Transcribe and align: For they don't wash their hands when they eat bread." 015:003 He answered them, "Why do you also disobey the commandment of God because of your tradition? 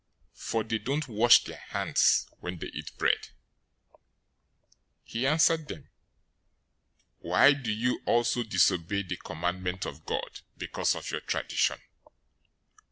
For 0.33 0.63
they 0.63 0.79
don't 0.79 1.07
wash 1.07 1.43
their 1.43 1.63
hands 1.69 2.25
when 2.39 2.57
they 2.57 2.71
eat 2.73 2.89
bread." 2.97 3.19
015:003 3.21 3.29
He 5.03 5.27
answered 5.27 5.67
them, 5.67 5.91
"Why 7.19 7.53
do 7.53 7.71
you 7.71 8.01
also 8.07 8.41
disobey 8.41 9.03
the 9.03 9.17
commandment 9.17 9.85
of 9.85 10.07
God 10.07 10.39
because 10.57 10.95
of 10.95 11.11
your 11.11 11.21
tradition? 11.21 11.79